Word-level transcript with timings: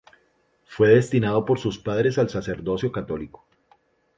Fue 0.65 0.89
destinado 0.95 1.45
por 1.45 1.59
sus 1.59 1.77
padres 1.77 2.17
al 2.17 2.27
sacerdocio 2.27 2.91
católico. 2.91 3.45